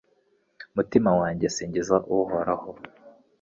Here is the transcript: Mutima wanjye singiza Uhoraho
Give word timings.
Mutima 0.75 1.11
wanjye 1.19 1.47
singiza 1.55 1.95
Uhoraho 2.15 2.69